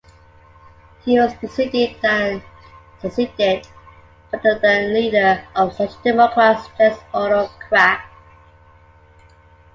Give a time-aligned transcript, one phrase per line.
[1.05, 2.41] He was preceded and
[2.99, 3.67] succeeded
[4.31, 8.01] by the then leader of social-democrats, Jens Otto Krag.